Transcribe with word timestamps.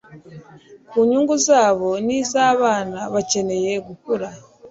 ku 0.89 0.97
nyungu 1.09 1.35
zabo 1.47 1.89
n'iz'abana 2.05 2.99
bakeneye 3.13 3.71
gukura 3.87 4.27